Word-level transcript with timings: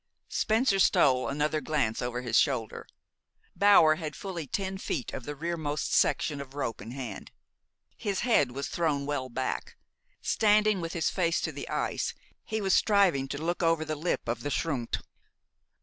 Spencer 0.29 0.79
stole 0.79 1.27
another 1.29 1.61
glance 1.61 2.01
over 2.01 2.23
his 2.23 2.35
shoulder. 2.39 2.87
Bower 3.55 3.97
had 3.97 4.15
fully 4.15 4.47
ten 4.47 4.79
feet 4.79 5.13
of 5.13 5.25
the 5.25 5.35
rearmost 5.35 5.93
section 5.93 6.41
of 6.41 6.55
rope 6.55 6.81
in 6.81 6.89
hand. 6.89 7.29
His 7.95 8.21
head 8.21 8.51
was 8.51 8.67
thrown 8.67 9.05
well 9.05 9.29
back. 9.29 9.77
Standing 10.19 10.81
with 10.81 10.93
his 10.93 11.11
face 11.11 11.39
to 11.41 11.51
the 11.51 11.69
ice, 11.69 12.15
he 12.43 12.61
was 12.61 12.73
striving 12.73 13.27
to 13.27 13.37
look 13.37 13.61
over 13.61 13.85
the 13.85 13.93
lip 13.95 14.27
of 14.27 14.41
the 14.41 14.49
schrund. 14.49 15.01